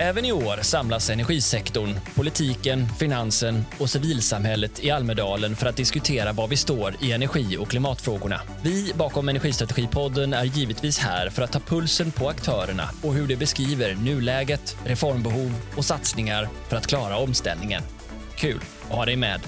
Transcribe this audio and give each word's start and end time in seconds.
Även 0.00 0.24
i 0.24 0.32
år 0.32 0.62
samlas 0.62 1.10
energisektorn, 1.10 1.94
politiken, 2.14 2.86
finansen 2.98 3.64
och 3.78 3.90
civilsamhället 3.90 4.84
i 4.84 4.90
Almedalen 4.90 5.56
för 5.56 5.66
att 5.66 5.76
diskutera 5.76 6.32
var 6.32 6.48
vi 6.48 6.56
står 6.56 6.94
i 7.00 7.12
energi 7.12 7.56
och 7.56 7.68
klimatfrågorna. 7.68 8.40
Vi 8.62 8.92
bakom 8.94 9.28
Energistrategipodden 9.28 10.32
är 10.32 10.44
givetvis 10.44 10.98
här 10.98 11.30
för 11.30 11.42
att 11.42 11.52
ta 11.52 11.60
pulsen 11.60 12.10
på 12.10 12.28
aktörerna 12.28 12.90
och 13.02 13.14
hur 13.14 13.26
de 13.26 13.36
beskriver 13.36 13.94
nuläget, 13.94 14.76
reformbehov 14.84 15.52
och 15.76 15.84
satsningar 15.84 16.48
för 16.68 16.76
att 16.76 16.86
klara 16.86 17.16
omställningen. 17.18 17.82
Kul 18.36 18.60
att 18.88 18.96
ha 18.96 19.04
dig 19.04 19.16
med! 19.16 19.40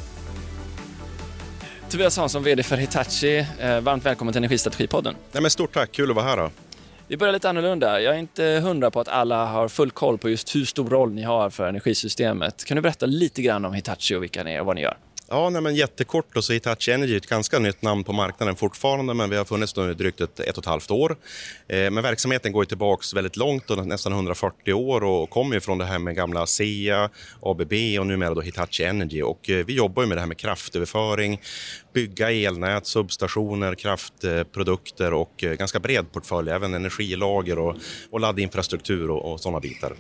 Tobias 1.91 2.17
Hansson, 2.17 2.43
VD 2.43 2.63
för 2.63 2.77
Hitachi. 2.77 3.47
Eh, 3.59 3.81
varmt 3.81 4.07
välkommen 4.07 4.33
till 4.33 4.39
Energistrategipodden. 4.39 5.15
Nej, 5.33 5.43
men 5.43 5.51
stort 5.51 5.75
tack, 5.75 5.93
kul 5.93 6.11
att 6.11 6.17
vara 6.17 6.27
här. 6.27 6.37
Då. 6.37 6.51
Vi 7.11 7.17
börjar 7.17 7.33
lite 7.33 7.49
annorlunda. 7.49 8.01
Jag 8.01 8.15
är 8.15 8.19
inte 8.19 8.61
hundra 8.63 8.91
på 8.91 9.01
att 9.01 9.09
alla 9.09 9.47
har 9.47 9.69
full 9.69 9.91
koll 9.91 10.19
på 10.19 10.31
just 10.31 10.57
hur 10.57 10.65
stor 10.65 10.91
roll 10.91 11.13
ni 11.13 11.23
har 11.23 11.51
för 11.51 11.69
energisystemet. 11.69 12.65
Kan 12.65 12.77
du 12.77 12.81
berätta 12.81 13.07
lite 13.07 13.43
grann 13.43 13.65
om 13.65 13.75
Hitachi 13.75 14.15
och 14.15 14.23
vilka 14.23 14.45
ni 14.45 14.53
är 14.53 14.61
och 14.61 14.67
vad 14.67 14.77
ni 14.77 14.83
gör? 14.83 14.97
Ja, 15.33 15.51
nej, 15.51 15.63
men 15.63 15.75
jättekort. 15.75 16.27
Då, 16.35 16.43
så 16.43 16.53
Hitachi 16.53 16.93
Energy 16.93 17.13
är 17.13 17.17
ett 17.17 17.27
ganska 17.27 17.59
nytt 17.59 17.83
namn 17.83 18.05
på 18.05 18.13
marknaden 18.13 18.57
fortfarande, 18.57 19.15
men 19.15 19.31
vi 19.31 19.37
har 19.37 19.45
funnits 19.45 19.77
nu 19.77 19.95
drygt 19.95 20.21
ett, 20.21 20.41
ett 20.41 20.59
och 20.59 20.63
ett 20.63 20.69
halvt 20.69 20.91
år. 20.91 21.17
Eh, 21.69 21.91
men 21.91 22.03
verksamheten 22.03 22.53
går 22.53 22.65
tillbaka 22.65 23.03
väldigt 23.15 23.37
långt, 23.37 23.67
då, 23.67 23.75
nästan 23.75 24.13
140 24.13 24.73
år 24.73 25.05
och 25.05 25.31
kommer 25.31 25.55
ju 25.55 25.61
från 25.61 25.79
det 25.79 25.85
här 25.85 25.99
med 25.99 26.17
gamla 26.17 26.43
ASEA, 26.43 27.11
ABB 27.43 27.73
och 28.01 28.07
numera 28.07 28.35
då 28.35 28.41
Hitachi 28.41 28.85
Energy. 28.85 29.23
Och, 29.23 29.51
eh, 29.51 29.67
vi 29.67 29.75
jobbar 29.75 30.07
med 30.07 30.17
det 30.17 30.21
här 30.21 30.29
med 30.29 30.37
kraftöverföring, 30.37 31.41
bygga 31.93 32.31
elnät, 32.31 32.87
substationer, 32.87 33.75
kraftprodukter 33.75 35.13
och 35.13 35.45
eh, 35.45 35.53
ganska 35.53 35.81
bred 35.81 36.13
portfölj, 36.13 36.51
även 36.51 36.75
energilager 36.75 37.59
och, 37.59 37.77
och 38.11 38.21
laddinfrastruktur 38.21 39.11
och, 39.11 39.33
och 39.33 39.41
sådana 39.41 39.61
bitar. 39.61 39.93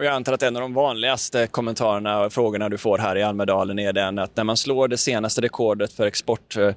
Och 0.00 0.06
jag 0.06 0.14
antar 0.14 0.32
att 0.32 0.42
en 0.42 0.56
av 0.56 0.62
de 0.62 0.74
vanligaste 0.74 1.46
kommentarerna 1.46 2.20
och 2.20 2.32
frågorna 2.32 2.68
du 2.68 2.78
får 2.78 2.98
här 2.98 3.16
i 3.16 3.22
Almedalen 3.22 3.78
är 3.78 3.92
den 3.92 4.18
att 4.18 4.36
när 4.36 4.44
man 4.44 4.56
slår 4.56 4.88
det 4.88 4.96
senaste 4.96 5.40
rekordet 5.40 5.92
för 5.92 6.06
exportordrar 6.06 6.74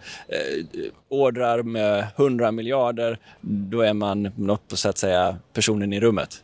eh, 1.58 1.60
eh 1.60 1.64
med 1.64 2.08
100 2.16 2.52
miljarder, 2.52 3.18
då 3.42 3.82
är 3.82 3.94
man 3.94 4.32
något 4.36 4.68
på 4.68 4.78
så 4.78 4.90
att 4.90 4.98
säga 4.98 5.38
personen 5.54 5.94
i 5.94 6.00
rummet. 6.00 6.44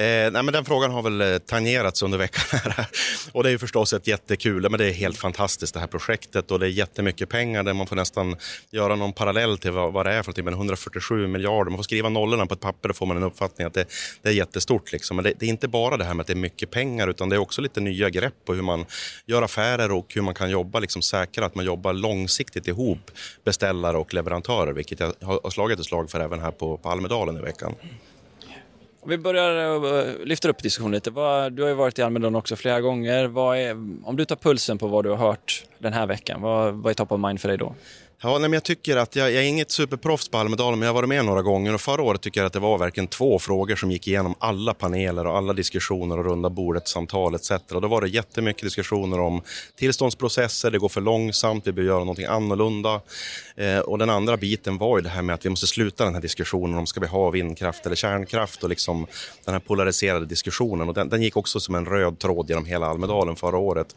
Eh, 0.00 0.30
nej, 0.30 0.42
men 0.42 0.46
den 0.46 0.64
frågan 0.64 0.90
har 0.90 1.02
väl 1.02 1.20
eh, 1.20 1.38
tangerats 1.38 2.02
under 2.02 2.18
veckan. 2.18 2.60
Här. 2.62 2.86
och 3.32 3.42
det 3.42 3.48
är 3.48 3.50
ju 3.50 3.58
förstås 3.58 3.92
ett 3.92 4.06
jättekul, 4.06 4.70
men 4.70 4.78
det 4.78 4.86
är 4.86 4.92
helt 4.92 5.18
fantastiskt 5.18 5.74
det 5.74 5.80
här 5.80 5.86
projektet 5.86 6.50
och 6.50 6.60
det 6.60 6.66
är 6.66 6.70
jättemycket 6.70 7.28
pengar 7.28 7.62
där 7.62 7.72
man 7.72 7.86
får 7.86 7.96
nästan 7.96 8.36
göra 8.70 8.96
någon 8.96 9.12
parallell 9.12 9.58
till 9.58 9.70
vad, 9.70 9.92
vad 9.92 10.06
det 10.06 10.12
är 10.12 10.22
för 10.22 10.28
någonting. 10.28 10.44
Men 10.44 10.54
147 10.54 11.26
miljarder, 11.26 11.70
man 11.70 11.78
får 11.78 11.82
skriva 11.82 12.08
nollorna 12.08 12.46
på 12.46 12.54
ett 12.54 12.60
papper 12.60 12.88
och 12.88 12.96
får 12.96 13.06
man 13.06 13.16
en 13.16 13.22
uppfattning 13.22 13.66
att 13.66 13.74
det, 13.74 13.84
det 14.22 14.28
är 14.28 14.32
jättestort. 14.32 14.92
Liksom. 14.92 15.16
Men 15.16 15.24
det, 15.24 15.32
det, 15.38 15.46
är 15.46 15.50
inte 15.50 15.68
bara 15.68 15.96
det 15.96 16.04
här 16.04 16.14
med 16.14 16.20
att 16.20 16.26
det 16.26 16.32
är 16.32 16.34
mycket 16.34 16.70
pengar 16.70 17.08
utan 17.08 17.28
det 17.28 17.36
är 17.36 17.40
också 17.40 17.60
lite 17.60 17.80
nya 17.80 18.10
grepp 18.10 18.34
på 18.44 18.54
hur 18.54 18.62
man 18.62 18.84
gör 19.26 19.42
affärer 19.42 19.92
och 19.92 20.14
hur 20.14 20.22
man 20.22 20.34
kan 20.34 20.50
jobba 20.50 20.78
liksom 20.78 21.02
säkra 21.02 21.46
att 21.46 21.54
man 21.54 21.64
jobbar 21.64 21.92
långsiktigt 21.92 22.68
ihop 22.68 23.10
beställare 23.44 23.96
och 23.96 24.14
leverantörer, 24.14 24.72
vilket 24.72 25.00
jag 25.00 25.14
har 25.22 25.50
slagit 25.50 25.78
ett 25.78 25.86
slag 25.86 26.10
för 26.10 26.20
även 26.20 26.40
här 26.40 26.50
på, 26.50 26.76
på 26.76 26.88
Almedalen 26.88 27.36
i 27.36 27.40
veckan. 27.40 27.74
Om 29.02 29.10
vi 29.10 29.18
börjar 29.18 29.74
eh, 29.74 29.84
uh, 29.84 30.24
lyfta 30.24 30.48
upp 30.48 30.62
diskussionen 30.62 30.92
lite. 30.92 31.10
Vad, 31.10 31.52
du 31.52 31.62
har 31.62 31.68
ju 31.68 31.74
varit 31.74 31.98
i 31.98 32.02
Almedalen 32.02 32.34
också 32.34 32.56
flera 32.56 32.80
gånger. 32.80 33.54
Är, 33.54 33.72
om 34.04 34.16
du 34.16 34.24
tar 34.24 34.36
pulsen 34.36 34.78
på 34.78 34.86
vad 34.86 35.04
du 35.04 35.10
har 35.10 35.16
hört 35.16 35.64
den 35.78 35.92
här 35.92 36.06
veckan, 36.06 36.42
vad, 36.42 36.74
vad 36.74 36.90
är 36.90 36.94
top 36.94 37.12
of 37.12 37.20
mind 37.20 37.40
för 37.40 37.48
dig 37.48 37.58
då? 37.58 37.74
Ja, 38.22 38.30
nej, 38.30 38.40
men 38.40 38.52
jag 38.52 38.62
tycker 38.62 38.96
att 38.96 39.16
jag, 39.16 39.32
jag 39.32 39.42
är 39.42 39.48
inget 39.48 39.70
superproffs 39.70 40.28
på 40.28 40.38
Almedalen, 40.38 40.78
men 40.78 40.86
jag 40.86 40.92
har 40.92 40.94
varit 40.94 41.08
med 41.08 41.24
några 41.24 41.42
gånger. 41.42 41.74
Och 41.74 41.80
förra 41.80 42.02
året 42.02 42.20
tycker 42.20 42.40
jag 42.40 42.46
att 42.46 42.52
det 42.52 42.58
var 42.58 42.78
verkligen 42.78 43.06
två 43.06 43.38
frågor 43.38 43.76
som 43.76 43.90
gick 43.90 44.08
igenom 44.08 44.34
alla 44.38 44.74
paneler 44.74 45.26
och 45.26 45.36
alla 45.36 45.52
diskussioner 45.52 46.18
och 46.18 46.24
runda 46.24 46.50
bordet, 46.50 46.88
samtal 46.88 47.34
etc. 47.34 47.50
Och 47.50 47.80
då 47.80 47.88
var 47.88 48.00
det 48.00 48.08
jättemycket 48.08 48.62
diskussioner 48.62 49.20
om 49.20 49.42
tillståndsprocesser, 49.76 50.70
det 50.70 50.78
går 50.78 50.88
för 50.88 51.00
långsamt, 51.00 51.66
vi 51.66 51.72
behöver 51.72 51.92
göra 51.92 51.98
någonting 51.98 52.26
annorlunda. 52.26 53.00
Eh, 53.56 53.78
och 53.78 53.98
den 53.98 54.10
andra 54.10 54.36
biten 54.36 54.78
var 54.78 54.98
ju 54.98 55.02
det 55.02 55.10
här 55.10 55.22
med 55.22 55.34
att 55.34 55.44
vi 55.44 55.50
måste 55.50 55.66
sluta 55.66 56.04
den 56.04 56.14
här 56.14 56.22
diskussionen 56.22 56.78
om 56.78 56.86
ska 56.86 57.00
vi 57.00 57.06
ha 57.06 57.30
vindkraft 57.30 57.86
eller 57.86 57.96
kärnkraft 57.96 58.62
och 58.62 58.68
liksom 58.68 59.06
den 59.44 59.54
här 59.54 59.60
polariserade 59.60 60.26
diskussionen. 60.26 60.88
Och 60.88 60.94
den, 60.94 61.08
den 61.08 61.22
gick 61.22 61.36
också 61.36 61.60
som 61.60 61.74
en 61.74 61.86
röd 61.86 62.18
tråd 62.18 62.48
genom 62.48 62.66
hela 62.66 62.86
Almedalen 62.86 63.36
förra 63.36 63.58
året. 63.58 63.94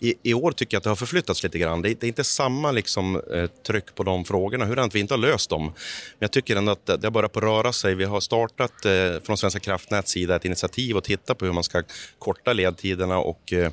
I, 0.00 0.14
I, 0.22 0.34
år 0.34 0.52
tycker 0.52 0.74
jag 0.74 0.78
att 0.78 0.84
det 0.84 0.90
har 0.90 0.96
förflyttats 0.96 1.42
lite 1.42 1.58
grann. 1.58 1.82
Det, 1.82 2.00
det 2.00 2.06
är 2.06 2.08
inte 2.08 2.24
samma 2.24 2.72
liksom, 2.72 3.22
eh, 3.34 3.46
tryck 3.46 3.94
på 3.94 4.02
de 4.02 4.24
frågorna, 4.24 4.64
hur 4.64 4.78
att 4.78 4.94
vi 4.94 5.00
inte 5.00 5.14
har 5.14 5.18
löst 5.18 5.50
dem. 5.50 5.64
Men 5.64 5.72
jag 6.18 6.30
tycker 6.30 6.56
ändå 6.56 6.72
att 6.72 6.86
det 6.86 7.04
har 7.04 7.10
börjat 7.10 7.32
på 7.32 7.40
röra 7.40 7.72
sig. 7.72 7.94
Vi 7.94 8.04
har 8.04 8.20
startat 8.20 8.84
eh, 8.84 8.92
från 9.22 9.36
Svenska 9.36 9.60
kraftnäts 9.60 10.12
sida 10.12 10.36
ett 10.36 10.44
initiativ 10.44 10.96
att 10.96 11.04
titta 11.04 11.34
på 11.34 11.44
hur 11.44 11.52
man 11.52 11.64
ska 11.64 11.82
korta 12.18 12.52
ledtiderna 12.52 13.18
och 13.18 13.52
eh, 13.52 13.72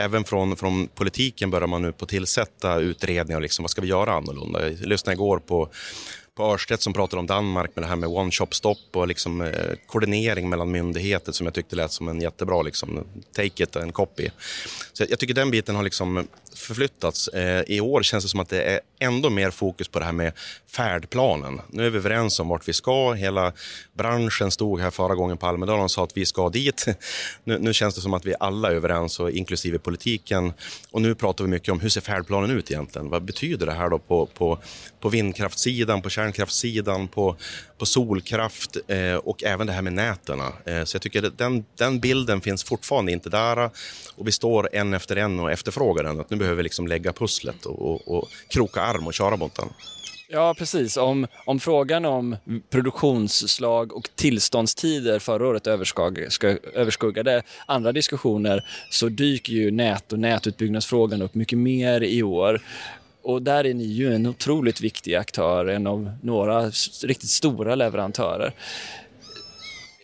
även 0.00 0.24
från, 0.24 0.56
från 0.56 0.88
politiken 0.88 1.50
börjar 1.50 1.66
man 1.66 1.82
nu 1.82 1.92
på 1.92 2.06
tillsätta 2.06 2.76
utredningar. 2.76 3.40
Liksom, 3.40 3.62
vad 3.62 3.70
ska 3.70 3.80
vi 3.80 3.88
göra 3.88 4.12
annorlunda? 4.12 4.68
Jag 4.68 4.80
lyssnade 4.80 5.14
igår 5.14 5.38
på 5.38 5.68
på 6.40 6.52
Örstedt 6.52 6.82
som 6.82 6.92
pratade 6.92 7.20
om 7.20 7.26
Danmark 7.26 7.70
med 7.76 7.82
det 7.82 7.88
här 7.88 7.96
med 7.96 8.08
one 8.08 8.30
shop 8.30 8.46
stop 8.50 8.76
och 8.92 9.08
liksom, 9.08 9.40
eh, 9.40 9.76
koordinering 9.86 10.48
mellan 10.48 10.70
myndigheter 10.70 11.32
som 11.32 11.46
jag 11.46 11.54
tyckte 11.54 11.76
lät 11.76 11.92
som 11.92 12.08
en 12.08 12.20
jättebra 12.20 12.62
liksom, 12.62 13.04
take 13.32 13.62
it 13.62 13.76
and 13.76 13.94
copy. 13.94 14.30
Så 14.92 15.02
jag, 15.02 15.10
jag 15.10 15.18
tycker 15.18 15.34
den 15.34 15.50
biten 15.50 15.76
har 15.76 15.82
liksom 15.82 16.28
förflyttats. 16.54 17.28
Eh, 17.28 17.62
I 17.66 17.80
år 17.80 18.02
känns 18.02 18.24
det 18.24 18.30
som 18.30 18.40
att 18.40 18.48
det 18.48 18.62
är 18.62 18.80
ändå 18.98 19.30
mer 19.30 19.50
fokus 19.50 19.88
på 19.88 19.98
det 19.98 20.04
här 20.04 20.12
med 20.12 20.32
färdplanen. 20.70 21.60
Nu 21.68 21.86
är 21.86 21.90
vi 21.90 21.98
överens 21.98 22.40
om 22.40 22.48
vart 22.48 22.68
vi 22.68 22.72
ska. 22.72 23.12
Hela 23.12 23.52
branschen 23.92 24.50
stod 24.50 24.80
här 24.80 24.90
förra 24.90 25.14
gången 25.14 25.36
på 25.36 25.46
Almedalen 25.46 25.84
och 25.84 25.90
sa 25.90 26.04
att 26.04 26.16
vi 26.16 26.26
ska 26.26 26.48
dit. 26.48 26.86
Nu, 27.44 27.58
nu 27.58 27.72
känns 27.72 27.94
det 27.94 28.00
som 28.00 28.14
att 28.14 28.26
vi 28.26 28.34
alla 28.40 28.68
är 28.68 28.74
överens, 28.74 29.20
och 29.20 29.30
inklusive 29.30 29.78
politiken. 29.78 30.52
Och 30.90 31.02
nu 31.02 31.14
pratar 31.14 31.44
vi 31.44 31.50
mycket 31.50 31.72
om 31.72 31.80
hur 31.80 31.88
ser 31.88 32.00
färdplanen 32.00 32.50
ut 32.50 32.70
egentligen? 32.70 33.08
Vad 33.08 33.22
betyder 33.22 33.66
det 33.66 33.72
här 33.72 33.88
då 33.88 33.98
på, 33.98 34.26
på, 34.26 34.58
på 35.00 35.08
vindkraftssidan, 35.08 36.02
på 36.02 36.10
kärnkraftssidan, 36.10 37.08
på, 37.08 37.36
på 37.78 37.86
solkraft 37.86 38.76
eh, 38.88 39.14
och 39.14 39.44
även 39.44 39.66
det 39.66 39.72
här 39.72 39.82
med 39.82 39.92
näten. 39.92 40.40
Eh, 40.40 40.84
så 40.84 40.94
jag 40.94 41.02
tycker 41.02 41.22
att 41.22 41.38
den, 41.38 41.64
den 41.76 42.00
bilden 42.00 42.40
finns 42.40 42.64
fortfarande 42.64 43.12
inte 43.12 43.30
där 43.30 43.70
och 44.16 44.28
vi 44.28 44.32
står 44.32 44.68
en 44.72 44.94
efter 44.94 45.16
en 45.16 45.40
och 45.40 45.52
efterfrågar 45.52 46.04
den. 46.04 46.20
Att 46.20 46.30
nu 46.30 46.36
behöver 46.50 46.62
liksom 46.62 46.86
lägga 46.86 47.12
pusslet 47.12 47.66
och, 47.66 47.90
och, 47.90 48.16
och 48.16 48.28
kroka 48.48 48.80
arm 48.80 49.06
och 49.06 49.14
köra 49.14 49.36
mot 49.36 49.54
den. 49.54 49.68
Ja, 50.28 50.54
precis. 50.58 50.96
Om, 50.96 51.26
om 51.46 51.60
frågan 51.60 52.04
om 52.04 52.36
produktionsslag 52.70 53.92
och 53.92 54.08
tillståndstider 54.14 55.18
förra 55.18 55.46
året 55.46 55.66
överskuggade 56.74 57.42
andra 57.66 57.92
diskussioner 57.92 58.64
så 58.90 59.08
dyker 59.08 59.52
ju 59.52 59.70
nät 59.70 60.12
och 60.12 60.18
nätutbyggnadsfrågan 60.18 61.22
upp 61.22 61.34
mycket 61.34 61.58
mer 61.58 62.00
i 62.02 62.22
år. 62.22 62.60
Och 63.22 63.42
där 63.42 63.66
är 63.66 63.74
ni 63.74 63.84
ju 63.84 64.14
en 64.14 64.26
otroligt 64.26 64.80
viktig 64.80 65.14
aktör, 65.14 65.66
en 65.66 65.86
av 65.86 66.12
några 66.22 66.70
riktigt 67.04 67.30
stora 67.30 67.74
leverantörer. 67.74 68.54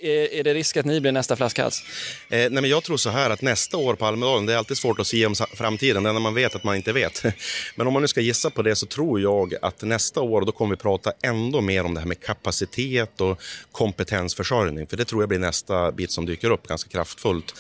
Är, 0.06 0.44
det 0.44 0.55
risk 0.55 0.77
att 0.77 0.87
ni 0.87 1.00
blir 1.00 1.12
nästa 1.12 1.37
flaskhals? 1.37 1.83
Eh, 2.28 2.39
nej, 2.39 2.50
men 2.50 2.69
jag 2.71 2.84
tror 2.84 2.97
så 2.97 3.11
här 3.11 3.31
att 3.31 3.43
nästa 3.43 3.77
år 3.77 3.94
på 3.94 4.06
Almedalen, 4.06 4.47
det 4.47 4.53
är 4.53 4.56
alltid 4.56 4.78
svårt 4.78 5.00
att 5.00 5.06
se 5.06 5.27
om 5.27 5.34
framtiden, 5.34 6.03
det 6.03 6.09
är 6.09 6.12
när 6.12 6.21
man 6.21 6.34
vet 6.34 6.55
att 6.55 6.65
man 6.65 6.77
inte 6.77 6.93
vet. 6.93 7.22
Men 7.77 7.87
om 7.87 7.93
man 7.93 8.03
nu 8.03 8.09
ska 8.09 8.21
gissa 8.21 8.50
på 8.50 8.62
det 8.62 8.77
så 8.77 8.87
tror 8.87 9.21
jag 9.21 9.55
att 9.62 9.83
nästa 9.83 10.21
år 10.21 10.41
då 10.41 10.53
kommer 10.53 10.77
vi 10.77 10.83
prata 10.83 11.12
ändå 11.22 11.61
mer 11.61 11.84
om 11.84 11.94
det 11.94 12.00
här 12.00 12.06
med 12.06 12.21
kapacitet 12.21 13.21
och 13.21 13.41
kompetensförsörjning. 13.72 14.87
För 14.87 14.97
det 14.97 15.05
tror 15.05 15.22
jag 15.22 15.28
blir 15.28 15.39
nästa 15.39 15.93
bit 15.93 16.11
som 16.11 16.27
dyker 16.27 16.50
upp 16.50 16.69
ganska 16.69 16.91
kraftfullt. 16.91 17.55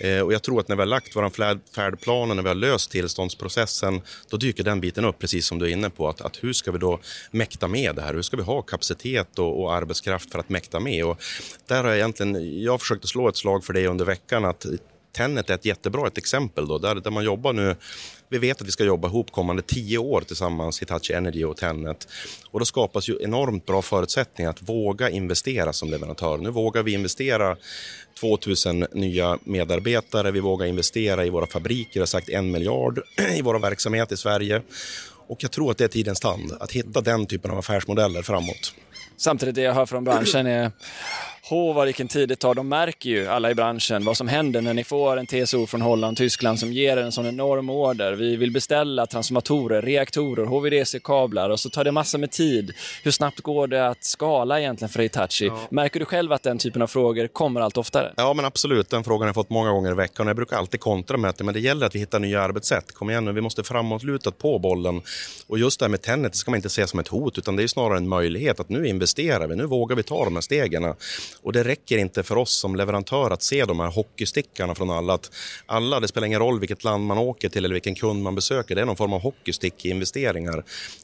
Eh, 0.00 0.20
och 0.20 0.32
jag 0.32 0.42
tror 0.42 0.60
att 0.60 0.68
när 0.68 0.76
vi 0.76 0.82
har 0.82 0.86
lagt 0.86 1.16
vår 1.16 1.30
färdplan 1.74 2.30
och 2.30 2.36
när 2.36 2.42
vi 2.42 2.48
har 2.48 2.54
löst 2.54 2.90
tillståndsprocessen, 2.90 4.00
då 4.30 4.36
dyker 4.36 4.64
den 4.64 4.80
biten 4.80 5.04
upp, 5.04 5.18
precis 5.18 5.46
som 5.46 5.58
du 5.58 5.66
är 5.66 5.70
inne 5.70 5.90
på. 5.90 6.08
Att, 6.08 6.20
att 6.20 6.44
hur 6.44 6.52
ska 6.52 6.72
vi 6.72 6.78
då 6.78 7.00
mäkta 7.30 7.68
med 7.68 7.96
det 7.96 8.02
här? 8.02 8.14
Hur 8.14 8.22
ska 8.22 8.36
vi 8.36 8.42
ha 8.42 8.62
kapacitet 8.62 9.38
och, 9.38 9.62
och 9.62 9.74
arbetskraft 9.74 10.32
för 10.32 10.38
att 10.38 10.48
mäkta 10.48 10.80
med? 10.80 11.04
Och 11.04 11.22
där 11.66 11.84
har 11.88 11.94
jag 11.94 11.98
egentligen, 11.98 12.62
jag 12.62 12.80
försökte 12.80 13.06
slå 13.06 13.28
ett 13.28 13.36
slag 13.36 13.64
för 13.64 13.72
det 13.72 13.86
under 13.86 14.04
veckan, 14.04 14.44
att 14.44 14.66
Tennet 15.12 15.50
är 15.50 15.54
ett 15.54 15.64
jättebra 15.64 16.06
ett 16.06 16.18
exempel 16.18 16.66
då, 16.68 16.78
där, 16.78 16.94
där 16.94 17.10
man 17.10 17.24
jobbar 17.24 17.52
nu 17.52 17.76
vi 18.30 18.38
vet 18.38 18.60
att 18.60 18.66
vi 18.66 18.70
ska 18.70 18.84
jobba 18.84 19.08
ihop 19.08 19.32
kommande 19.32 19.62
tio 19.62 19.98
år 19.98 20.20
tillsammans, 20.20 20.82
Hitachi 20.82 21.12
Energy 21.12 21.44
och 21.44 21.56
Tennet. 21.56 22.08
Och 22.50 22.58
då 22.58 22.64
skapas 22.64 23.08
ju 23.08 23.18
enormt 23.20 23.66
bra 23.66 23.82
förutsättningar 23.82 24.50
att 24.50 24.62
våga 24.62 25.10
investera 25.10 25.72
som 25.72 25.90
leverantör. 25.90 26.38
Nu 26.38 26.50
vågar 26.50 26.82
vi 26.82 26.92
investera 26.92 27.56
2000 28.20 28.86
nya 28.92 29.38
medarbetare, 29.44 30.30
vi 30.30 30.40
vågar 30.40 30.66
investera 30.66 31.26
i 31.26 31.30
våra 31.30 31.46
fabriker, 31.46 31.90
jag 31.94 32.00
har 32.00 32.06
sagt 32.06 32.28
en 32.28 32.50
miljard 32.50 33.00
i 33.36 33.42
vår 33.42 33.58
verksamhet 33.58 34.12
i 34.12 34.16
Sverige. 34.16 34.62
Och 35.26 35.42
jag 35.42 35.50
tror 35.50 35.70
att 35.70 35.78
det 35.78 35.84
är 35.84 35.88
tidens 35.88 36.20
tand, 36.20 36.52
att 36.60 36.72
hitta 36.72 37.00
den 37.00 37.26
typen 37.26 37.50
av 37.50 37.58
affärsmodeller 37.58 38.22
framåt. 38.22 38.74
Samtidigt 39.16 39.54
det 39.54 39.62
jag 39.62 39.74
hör 39.74 39.86
från 39.86 40.04
branschen 40.04 40.46
är 40.46 40.70
Hå, 41.48 41.72
vad 41.72 41.86
vilken 41.86 42.08
tid 42.08 42.28
det 42.28 42.36
tar. 42.36 42.54
De 42.54 42.68
märker 42.68 43.10
ju, 43.10 43.26
alla 43.26 43.50
i 43.50 43.54
branschen, 43.54 44.04
vad 44.04 44.16
som 44.16 44.28
händer 44.28 44.60
när 44.60 44.74
ni 44.74 44.84
får 44.84 45.16
en 45.16 45.26
TSO 45.26 45.66
från 45.66 45.80
Holland, 45.80 46.16
Tyskland 46.16 46.58
som 46.58 46.72
ger 46.72 46.96
en 46.96 47.12
sån 47.12 47.26
enorm 47.26 47.70
order. 47.70 48.12
Vi 48.12 48.36
vill 48.36 48.52
beställa 48.52 49.06
transformatorer, 49.06 49.82
reaktorer, 49.82 50.44
HVDC-kablar 50.44 51.50
och 51.50 51.60
så 51.60 51.70
tar 51.70 51.84
det 51.84 51.92
massor 51.92 52.18
med 52.18 52.30
tid. 52.30 52.72
Hur 53.02 53.10
snabbt 53.10 53.40
går 53.40 53.66
det 53.66 53.88
att 53.88 54.04
skala 54.04 54.60
egentligen 54.60 54.88
för 54.88 55.02
Hitachi? 55.02 55.46
Ja. 55.46 55.60
Märker 55.70 56.00
du 56.00 56.06
själv 56.06 56.32
att 56.32 56.42
den 56.42 56.58
typen 56.58 56.82
av 56.82 56.86
frågor 56.86 57.26
kommer 57.26 57.60
allt 57.60 57.76
oftare? 57.76 58.12
Ja, 58.16 58.34
men 58.34 58.44
absolut. 58.44 58.90
Den 58.90 59.04
frågan 59.04 59.20
har 59.20 59.28
jag 59.28 59.34
fått 59.34 59.50
många 59.50 59.70
gånger 59.70 59.90
i 59.90 59.94
veckan. 59.94 60.26
Jag 60.26 60.36
brukar 60.36 60.56
alltid 60.56 60.80
kontra 60.80 61.16
med 61.16 61.30
att 61.30 61.40
men 61.40 61.54
det 61.54 61.60
gäller 61.60 61.86
att 61.86 61.94
vi 61.94 61.98
hittar 61.98 62.18
nya 62.18 62.42
arbetssätt. 62.42 62.92
Kom 62.92 63.10
igen 63.10 63.24
nu, 63.24 63.32
vi 63.32 63.40
måste 63.40 63.62
framåtlutat 63.62 64.38
på 64.38 64.58
bollen. 64.58 65.02
Och 65.46 65.58
just 65.58 65.78
det 65.78 65.84
här 65.84 65.90
med 65.90 66.02
Tenet 66.02 66.36
ska 66.36 66.50
man 66.50 66.58
inte 66.58 66.68
se 66.68 66.86
som 66.86 66.98
ett 66.98 67.08
hot, 67.08 67.38
utan 67.38 67.56
det 67.56 67.62
är 67.62 67.66
snarare 67.66 67.98
en 67.98 68.08
möjlighet 68.08 68.60
att 68.60 68.68
nu 68.68 68.86
investerar 68.86 69.46
vi, 69.46 69.56
nu 69.56 69.66
vågar 69.66 69.96
vi 69.96 70.02
ta 70.02 70.24
de 70.24 70.34
här 70.34 70.40
stegen. 70.40 70.94
Och 71.42 71.52
det 71.52 71.64
räcker 71.64 71.98
inte 71.98 72.22
för 72.22 72.36
oss 72.36 72.52
som 72.52 72.76
leverantör 72.76 73.30
att 73.30 73.42
se 73.42 73.64
de 73.64 73.80
här 73.80 73.88
hockeystickarna 73.88 74.74
från 74.74 74.90
alla. 74.90 75.14
Att 75.14 75.30
alla, 75.66 76.00
det 76.00 76.08
spelar 76.08 76.26
ingen 76.26 76.40
roll 76.40 76.60
vilket 76.60 76.84
land 76.84 77.06
man 77.06 77.18
åker 77.18 77.48
till 77.48 77.64
eller 77.64 77.74
vilken 77.74 77.94
kund 77.94 78.22
man 78.22 78.34
besöker, 78.34 78.74
det 78.74 78.80
är 78.80 78.86
någon 78.86 78.96
form 78.96 79.12
av 79.12 79.20
hockeystick 79.20 79.84
i 79.84 79.88
investeringar. 79.88 80.58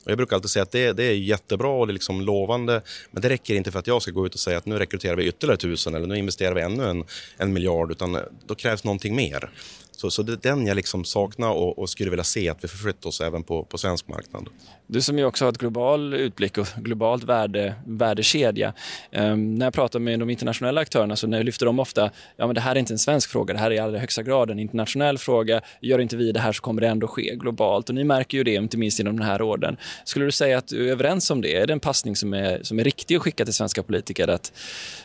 Och 0.05 0.11
jag 0.11 0.17
brukar 0.17 0.37
alltid 0.37 0.51
säga 0.51 0.63
att 0.63 0.71
det, 0.71 0.93
det 0.93 1.05
är 1.05 1.13
jättebra 1.13 1.69
och 1.69 1.87
det 1.87 1.91
är 1.91 1.95
liksom 1.95 2.21
lovande, 2.21 2.83
men 3.11 3.23
det 3.23 3.29
räcker 3.29 3.55
inte 3.55 3.73
för 3.73 3.79
att 3.79 3.87
jag 3.87 4.03
ska 4.03 4.11
gå 4.11 4.27
ut 4.27 4.35
och 4.35 4.41
säga 4.41 4.59
att 4.59 4.67
nu 4.67 4.79
rekryterar 4.79 5.17
vi 5.17 5.29
ytterligare 5.29 5.57
tusen 5.57 5.95
eller 5.95 6.07
nu 6.07 6.17
investerar 6.17 6.55
vi 6.55 6.61
ännu 6.61 6.85
en, 6.85 7.05
en 7.37 7.53
miljard, 7.53 7.91
utan 7.91 8.19
då 8.47 8.55
krävs 8.55 8.85
någonting 8.85 9.17
mer. 9.17 9.51
Så, 9.97 10.11
så 10.11 10.23
det 10.23 10.33
är 10.33 10.55
den 10.55 10.67
jag 10.67 10.75
liksom 10.75 11.05
saknar 11.05 11.51
och, 11.51 11.79
och, 11.79 11.91
skulle 11.91 12.11
vilja 12.11 12.25
se 12.25 12.49
att 12.49 12.65
vi 12.65 12.69
förflyttar 12.69 13.09
oss 13.09 13.21
även 13.21 13.43
på, 13.43 13.65
på 13.65 13.79
svensk 13.79 14.09
marknad. 14.09 14.49
Du 14.87 15.03
som 15.03 15.19
ju 15.19 15.25
också 15.25 15.45
har 15.45 15.53
ett 15.53 15.59
global 15.59 16.15
utblick 16.15 16.59
och 16.59 16.67
globalt 16.77 17.25
värde, 17.25 17.75
värdekedja. 17.87 18.75
Um, 19.13 19.55
när 19.55 19.67
jag 19.67 19.75
pratar 19.75 19.99
med 19.99 20.19
de 20.19 20.31
internationella 20.31 20.81
aktörerna 20.81 21.17
så 21.17 21.27
lyfter 21.27 21.67
de 21.67 21.79
ofta 21.79 22.11
ja 22.37 22.47
men 22.47 22.55
det 22.55 22.61
här 22.61 22.75
är 22.75 22.79
inte 22.79 22.95
en 22.95 22.99
svensk 22.99 23.31
fråga, 23.31 23.55
det 23.55 23.61
här 23.61 23.71
är 23.71 23.75
i 23.75 23.79
allra 23.79 23.99
högsta 23.99 24.23
grad 24.23 24.51
en 24.51 24.59
internationell 24.59 25.19
fråga. 25.19 25.61
Gör 25.81 25.99
inte 25.99 26.17
vi 26.17 26.33
det 26.33 26.41
här 26.41 26.53
så 26.53 26.63
kommer 26.63 26.81
det 26.81 26.89
ändå 26.89 27.07
ske 27.07 27.37
globalt. 27.37 27.89
Och 27.89 27.95
ni 27.95 28.05
märker 28.05 28.39
ju 28.39 28.45
det, 28.45 28.55
inte 28.55 28.77
minst 28.77 29.01
inom 29.01 29.17
den 29.17 29.27
här 29.27 29.43
orden. 29.43 29.77
Skulle 30.05 30.25
du 30.25 30.33
säga 30.33 30.59
att 30.59 30.69
du 30.69 30.89
är 30.89 30.93
överens 30.93 31.31
om 31.31 31.41
det? 31.41 31.57
Är 31.57 31.67
det 31.67 31.73
en 31.73 31.81
passning 31.81 32.17
som 32.17 32.35
är, 32.35 32.63
som 32.63 32.79
är 32.79 32.85
riktig 32.85 33.17
att 33.17 33.23
skicka 33.23 33.45
till 33.45 33.55
svenska 33.55 33.83
politiker? 33.83 34.29
Att 34.29 34.53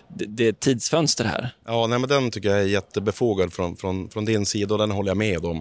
det, 0.07 0.25
det 0.25 0.45
är 0.45 0.49
ett 0.49 0.59
tidsfönster 0.59 1.25
här? 1.25 1.49
Ja, 1.65 1.87
nej, 1.87 1.99
men 1.99 2.09
den 2.09 2.31
tycker 2.31 2.49
jag 2.49 2.59
är 2.59 2.65
jättebefogad 2.65 3.53
från, 3.53 3.75
från, 3.75 4.09
från 4.09 4.25
din 4.25 4.45
sida 4.45 4.77
den 4.79 4.91
håller 4.91 5.09
jag 5.09 5.17
med 5.17 5.45
om. 5.45 5.59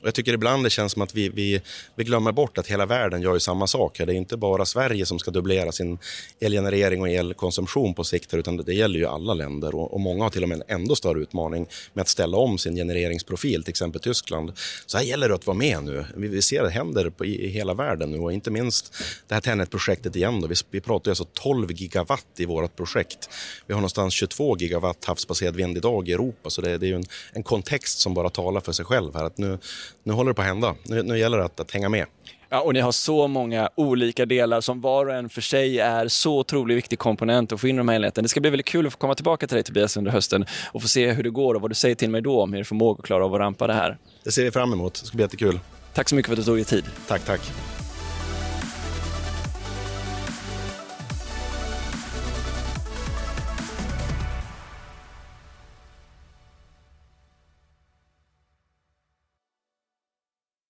Och 0.00 0.06
jag 0.06 0.14
tycker 0.14 0.32
ibland 0.32 0.64
det 0.64 0.70
känns 0.70 0.92
som 0.92 1.02
att 1.02 1.14
vi, 1.14 1.28
vi, 1.28 1.60
vi 1.94 2.04
glömmer 2.04 2.32
bort 2.32 2.58
att 2.58 2.66
hela 2.66 2.86
världen 2.86 3.22
gör 3.22 3.34
ju 3.34 3.40
samma 3.40 3.66
sak. 3.66 3.98
Det 3.98 4.02
är 4.02 4.10
inte 4.10 4.36
bara 4.36 4.64
Sverige 4.64 5.06
som 5.06 5.18
ska 5.18 5.30
dubblera 5.30 5.72
sin 5.72 5.98
elgenerering 6.40 7.00
och 7.00 7.08
elkonsumtion 7.08 7.94
på 7.94 8.04
sikt, 8.04 8.34
utan 8.34 8.56
det, 8.56 8.74
gäller 8.74 8.98
ju 8.98 9.06
alla 9.06 9.34
länder. 9.34 9.74
Och, 9.74 9.94
och, 9.94 10.00
många 10.00 10.22
har 10.22 10.30
till 10.30 10.42
och 10.42 10.48
med 10.48 10.62
en 10.68 10.80
ändå 10.80 10.96
större 10.96 11.20
utmaning 11.20 11.66
med 11.92 12.02
att 12.02 12.08
ställa 12.08 12.36
om 12.36 12.58
sin 12.58 12.76
genereringsprofil, 12.76 13.62
till 13.62 13.70
exempel 13.70 14.00
Tyskland. 14.00 14.52
Så 14.86 14.98
här 14.98 15.04
gäller 15.04 15.28
det 15.28 15.34
att 15.34 15.46
vara 15.46 15.56
med 15.56 15.84
nu. 15.84 16.04
Vi, 16.16 16.28
vi 16.28 16.42
ser 16.42 16.62
att 16.62 16.68
det 16.68 16.74
händer 16.74 17.10
på, 17.10 17.24
i, 17.24 17.44
i, 17.44 17.48
hela 17.48 17.74
världen 17.74 18.10
nu 18.10 18.18
och 18.18 18.32
inte 18.32 18.50
minst 18.50 18.94
det 19.28 19.34
här 19.34 19.40
Tenet-projektet 19.40 20.16
igen. 20.16 20.40
Då. 20.40 20.46
Vi, 20.46 20.54
vi 20.70 20.80
pratar 20.80 21.10
alltså 21.10 21.24
12 21.24 21.72
gigawatt 21.72 22.26
i 22.36 22.44
vårt 22.44 22.76
projekt. 22.76 23.30
Vi 23.66 23.74
har 23.74 23.80
någonstans 23.80 24.14
22 24.14 24.56
gigawatt 24.58 25.04
havsbaserad 25.04 25.56
vind 25.56 25.76
idag 25.76 26.08
i 26.08 26.12
Europa, 26.12 26.50
så 26.50 26.60
det, 26.60 26.78
det 26.78 26.90
är 26.90 26.94
en, 26.94 27.04
en 27.32 27.42
kontext 27.42 27.98
som 27.98 28.14
bara 28.14 28.30
talar 28.30 28.59
för 28.60 28.72
sig 28.72 28.84
själv 28.84 29.14
här. 29.14 29.24
Att 29.24 29.38
nu, 29.38 29.58
nu 30.02 30.12
håller 30.12 30.30
det 30.30 30.34
på 30.34 30.42
att 30.42 30.48
hända. 30.48 30.74
Nu, 30.84 31.02
nu 31.02 31.18
gäller 31.18 31.38
det 31.38 31.44
att, 31.44 31.60
att 31.60 31.70
hänga 31.70 31.88
med. 31.88 32.06
Ja, 32.52 32.60
och 32.60 32.74
ni 32.74 32.80
har 32.80 32.92
så 32.92 33.28
många 33.28 33.68
olika 33.74 34.26
delar 34.26 34.60
som 34.60 34.80
var 34.80 35.06
och 35.06 35.14
en 35.14 35.28
för 35.28 35.40
sig 35.40 35.78
är 35.80 36.08
så 36.08 36.38
otroligt 36.38 36.76
viktig 36.76 36.98
komponent 36.98 37.52
att 37.52 37.60
få 37.60 37.68
in 37.68 37.76
de 37.76 37.88
här 37.88 37.96
enheterna. 37.96 38.22
Det 38.22 38.28
ska 38.28 38.40
bli 38.40 38.50
väldigt 38.50 38.66
kul 38.66 38.86
att 38.86 38.92
få 38.92 38.98
komma 38.98 39.14
tillbaka 39.14 39.46
till 39.46 39.54
dig 39.54 39.64
Tobias 39.64 39.96
under 39.96 40.10
hösten 40.10 40.46
och 40.72 40.82
få 40.82 40.88
se 40.88 41.12
hur 41.12 41.22
det 41.22 41.30
går 41.30 41.54
och 41.54 41.60
vad 41.60 41.70
du 41.70 41.74
säger 41.74 41.94
till 41.94 42.10
mig 42.10 42.22
då 42.22 42.42
om 42.42 42.54
er 42.54 42.64
förmåga 42.64 42.98
att 42.98 43.06
klara 43.06 43.24
av 43.24 43.34
att 43.34 43.40
rampa 43.40 43.66
det 43.66 43.74
här. 43.74 43.98
Det 44.24 44.32
ser 44.32 44.44
vi 44.44 44.50
fram 44.50 44.72
emot. 44.72 44.94
Det 44.94 45.06
ska 45.06 45.16
bli 45.16 45.24
jättekul. 45.24 45.60
Tack 45.94 46.08
så 46.08 46.14
mycket 46.14 46.26
för 46.26 46.32
att 46.32 46.38
du 46.38 46.44
tog 46.44 46.56
dig 46.56 46.64
tid. 46.64 46.84
Tack, 47.08 47.24
tack. 47.24 47.40